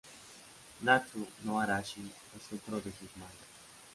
Natsu 0.85 1.27
no 1.43 1.59
Arashi 1.61 2.11
es 2.35 2.51
otro 2.59 2.77
de 2.81 2.91
sus 2.91 3.15
mangas. 3.17 3.35